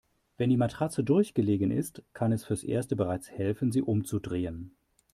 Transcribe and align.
Wenn 0.37 0.49
die 0.49 0.57
Matratze 0.57 1.03
durchgelegen 1.03 1.69
ist, 1.69 2.01
kann 2.13 2.31
es 2.31 2.43
fürs 2.45 2.63
Erste 2.63 2.95
bereits 2.95 3.29
helfen, 3.29 3.71
sie 3.71 3.83
umzudrehen. 3.83 4.75